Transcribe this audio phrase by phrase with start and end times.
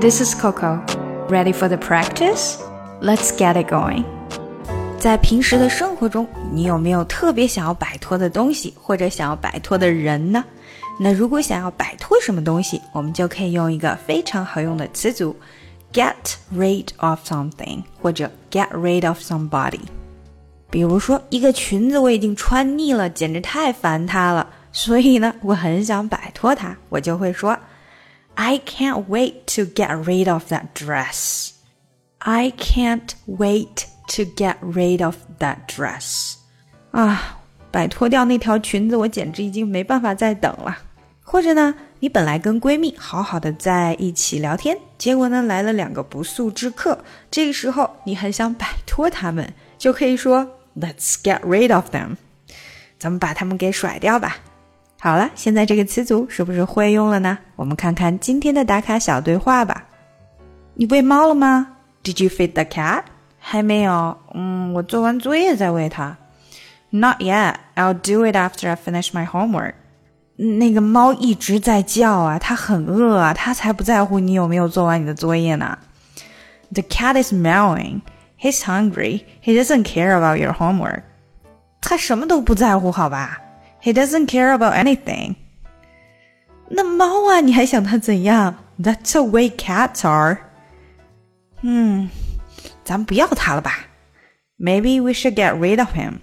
[0.00, 0.80] This is Coco.
[1.28, 2.56] Ready for the practice?
[3.02, 4.02] Let's get it going.
[4.98, 10.42] 在平时的生活中，你有没有特别想要摆脱的东西，或者想要摆脱的人呢？
[10.98, 15.36] 那如果想要摆脱什么东西，我们就可以用一个非常好用的词组
[15.92, 16.14] ，get
[16.56, 19.80] rid of something，或者 get rid of somebody。
[20.70, 27.54] 比如说，一个裙子我已经穿腻了，简直太烦它了，所以呢，我很想摆脱它，我就会说
[28.40, 31.50] ，I can't wait to get rid of that dress.
[32.20, 33.84] I can't wait
[34.16, 36.36] to get rid of that dress.
[36.92, 37.40] 啊，
[37.70, 40.78] 摆脱掉那条裙子，我简直已经没办法再等了。
[41.22, 52.16] 或者呢，你本来跟闺蜜好好的在一起聊天，结果呢来了两个不速之客，这个时候你很想摆脱他们，就可以说 Let's get rid of them，
[52.98, 54.38] 咱们把他们给甩掉吧。
[55.02, 57.38] 好了，现在这个词组是不是会用了呢？
[57.56, 59.84] 我们看看今天的打卡小对话吧。
[60.74, 61.68] 你喂猫了吗
[62.04, 63.04] ？Did you feed the cat？
[63.38, 64.18] 还没有。
[64.34, 66.18] 嗯，我做完作业再喂它。
[66.90, 67.54] Not yet.
[67.76, 69.72] I'll do it after I finish my homework.
[70.36, 75.78] 那个猫一直在叫啊，它很饿啊，它才不在乎你有没有做完你的作业呢。
[76.74, 78.02] The cat is meowing.
[78.38, 79.22] He's hungry.
[79.42, 81.04] He doesn't care about your homework.
[81.80, 83.40] 他什么都不在乎，好吧
[83.81, 85.35] ？He doesn't care about anything.
[86.69, 88.55] 那猫啊，你还想它怎样？
[88.81, 90.39] That's the way cats are.
[91.61, 92.09] 嗯，
[92.83, 93.87] 咱不要它了吧？
[94.57, 96.19] Maybe we should get rid of him.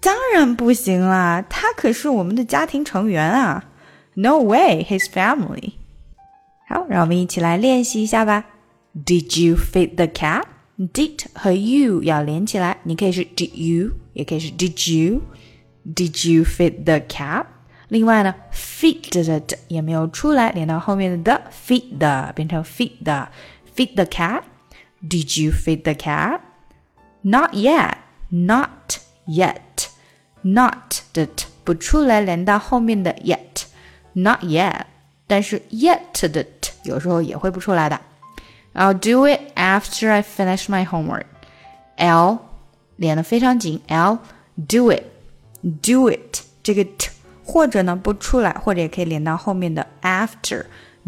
[0.00, 3.64] 当然不行啦，他可是我们的家庭成员啊！
[4.14, 5.72] No way, his family。
[6.68, 8.44] 好，让我们一起来练习一下吧。
[8.94, 10.44] Did you feed the cat?
[10.78, 15.22] Did 和 you 要连起来，你可以是 Did you，也可以是 Did you。
[15.88, 17.46] Did you feed the cat？
[17.88, 23.30] 另外呢，feed 的的也没有出来，连到后面的的 feed 的变成 feed 的
[23.76, 26.40] feed the cat。Did you feed the cat?
[27.22, 27.96] Not yet.
[28.30, 29.88] Not yet.
[30.42, 34.82] Not 的 t 不出来，连到后面的 yet。Not yet。
[35.26, 38.00] 但是 yet 的 t 有时候也会不出来的。
[38.74, 41.24] I'll do it after I finish my homework.
[41.96, 42.38] L
[42.96, 44.18] 连的非常紧，L
[44.68, 45.04] do it
[45.82, 47.10] do it 这个 t
[47.44, 50.64] 或者呢不出来，或者也可以连到后面的 after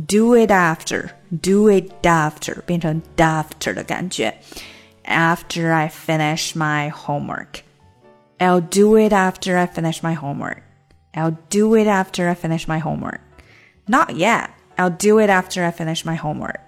[0.07, 1.09] do it after
[1.41, 4.35] do it after 变成 after 的感觉。
[5.05, 7.61] After I finish my homework,
[8.39, 10.63] I'll do it after I finish my homework.
[11.15, 13.21] I'll do it after I finish my homework.
[13.87, 14.51] Not yet.
[14.77, 16.61] I'll do it after I finish my homework.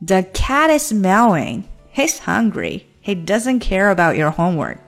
[0.00, 1.64] The cat is meowing.
[1.90, 2.86] He's hungry.
[3.02, 4.78] He doesn't care about your homework.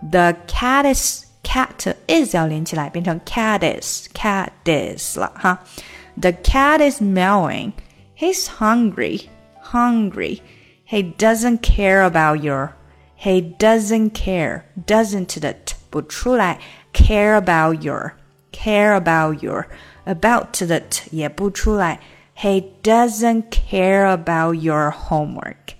[0.00, 1.23] The cat is
[1.54, 5.58] cat is 要连起来变成 cat is cat is 了哈。
[6.20, 7.72] The cat is meowing.
[8.14, 9.28] He's hungry.
[9.72, 10.40] Hungry.
[10.84, 12.74] He doesn't care about your.
[13.16, 14.64] He doesn't care.
[14.86, 16.58] Doesn't 的 t 不出来。
[16.92, 18.14] Care about your.
[18.52, 19.66] Care about your.
[20.04, 22.00] About 的 t 也不出来。
[22.36, 25.74] He doesn't care about your homework.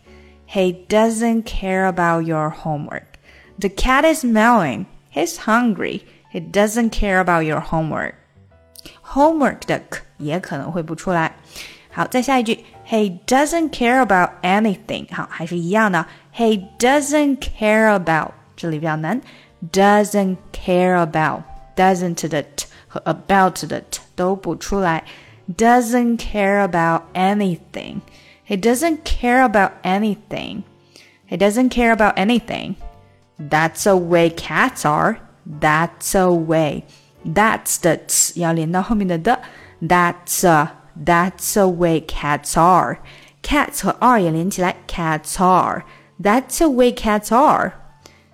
[0.46, 3.18] He doesn't care about your homework.
[3.58, 4.86] The cat is meowing.
[5.14, 6.02] He's hungry.
[6.32, 8.14] He doesn't care about your homework.
[9.02, 11.34] Homework 的 k 也可能会不出来。
[11.90, 15.12] 好，再下一句，He doesn't care about anything。
[15.12, 19.20] 好，还是一样的，He doesn't care about，这里比较难，
[19.72, 25.02] doesn't care about，doesn't 的 t 和 about 的 t 都不出来，
[25.56, 30.62] doesn't care about anything。He doesn't care about anything.
[31.28, 32.74] He doesn't care about anything.
[33.38, 35.18] That's the way cats are.
[35.46, 36.84] That's the way.
[37.24, 38.00] That's the
[38.34, 39.40] 要连到后面的的。
[39.80, 40.72] That's a,
[41.02, 42.98] That's the way cats are.
[43.42, 44.76] Cats 和 are 也连起来。
[44.86, 45.84] Cats are.
[46.22, 47.72] That's the way cats are.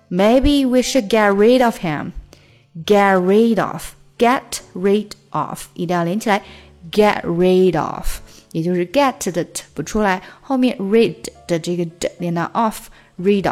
[0.09, 2.11] Maybe we should get rid of him.
[2.85, 3.93] Get rid of.
[4.17, 5.67] Get rid of.
[5.73, 6.43] 一定要连起来。
[6.91, 8.19] Get rid of.
[8.51, 11.15] 也就是 get 的 t 不出来，后面 rid
[11.47, 13.49] 的这个的连到 off，rid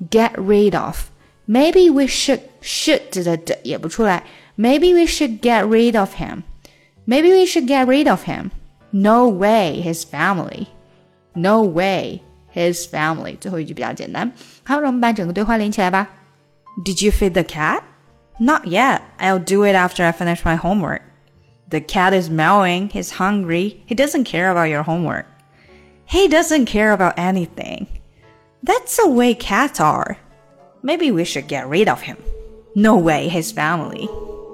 [0.00, 4.24] off，get rid of。Maybe we should should 的的也不出来，
[4.56, 8.50] Maybe we should get rid of him。Maybe we should get rid of him.
[8.90, 10.66] No way, his family.
[11.34, 13.36] No way, his family.
[13.38, 14.32] 最后一句比较简单。
[14.64, 16.08] 好，让我们把整个对话连起来吧。
[16.84, 17.82] Did you feed the cat?
[18.38, 19.02] Not yet.
[19.18, 21.02] I'll do it after I finish my homework.
[21.68, 22.90] The cat is meowing.
[22.90, 23.76] He's hungry.
[23.86, 25.26] He doesn't care about your homework.
[26.06, 27.86] He doesn't care about anything.
[28.64, 30.16] That's the way cats are.
[30.82, 32.16] Maybe we should get rid of him.
[32.74, 34.08] No way, his family.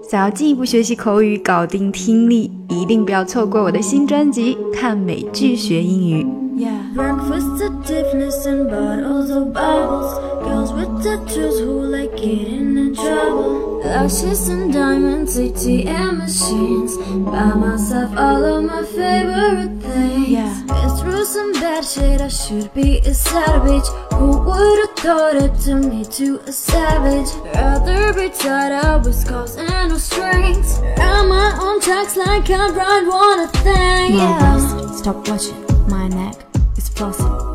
[0.09, 6.25] 想要进一步学习口语，搞定听力，一定不要错过我的新专辑《看美剧学英语》。
[6.55, 6.95] Yeah.
[6.95, 10.21] Breakfast at Tiffany's and bottles of bubbles.
[10.45, 13.80] Girls with tattoos who like getting in trouble.
[13.80, 16.98] Lashes and diamonds, ATM machines.
[16.98, 20.30] Buy myself all of my favorite things.
[20.30, 20.64] Yeah.
[20.68, 23.88] Been through some bad shit, I should be a savage.
[24.14, 27.30] Who would've thought it to me to a savage?
[27.56, 30.80] Rather be tied up with scars and no strings.
[30.98, 34.16] Run my own tracks like I ride one a thing.
[34.16, 34.92] Yeah.
[34.92, 36.36] stop watching my neck.
[36.76, 37.48] It's flossy.